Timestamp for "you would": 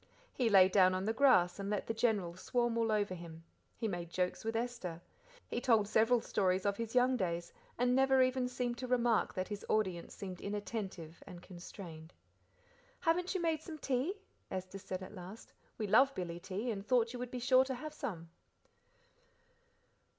17.13-17.29